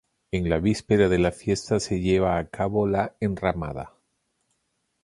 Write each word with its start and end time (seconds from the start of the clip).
En 0.31 0.49
la 0.49 0.57
víspera 0.57 1.09
de 1.09 1.19
la 1.19 1.31
fiesta 1.31 1.79
se 1.79 1.99
lleva 1.99 2.39
a 2.39 2.47
cabo 2.49 2.87
la 2.87 3.15
enramada. 3.19 3.93